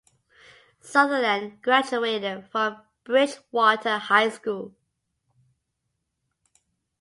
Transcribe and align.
Sutherland 0.79 1.61
graduated 1.61 2.47
from 2.51 2.81
Bridgewater 3.03 3.99
High 3.99 4.29
School. 4.29 4.73